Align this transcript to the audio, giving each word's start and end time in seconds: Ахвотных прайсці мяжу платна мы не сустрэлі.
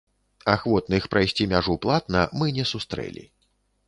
Ахвотных 0.53 1.03
прайсці 1.13 1.45
мяжу 1.51 1.75
платна 1.83 2.23
мы 2.39 2.45
не 2.57 2.65
сустрэлі. 2.71 3.27